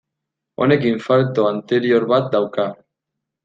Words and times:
Honek 0.65 0.87
infarto 0.93 1.47
anterior 1.51 2.11
bat 2.15 2.35
dauka. 2.39 2.69